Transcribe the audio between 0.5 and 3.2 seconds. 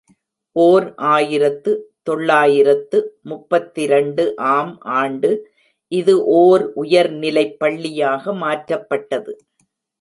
ஓர் ஆயிரத்து தொள்ளாயிரத்து